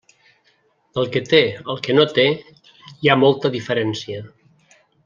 Del 0.97 1.09
que 1.17 1.21
té 1.33 1.41
al 1.75 1.83
que 1.89 1.97
no 1.99 2.07
té 2.15 2.27
hi 2.33 3.13
ha 3.17 3.21
molta 3.27 3.55
diferència. 3.61 4.27